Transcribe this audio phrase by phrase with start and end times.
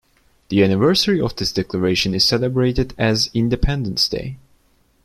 [0.49, 4.37] The anniversary of this declaration is celebrated as Independence Day.